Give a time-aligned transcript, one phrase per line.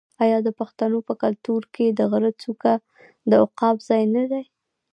[0.23, 2.73] آیا د پښتنو په کلتور کې د غره څوکه
[3.29, 4.43] د عقاب ځای نه دی؟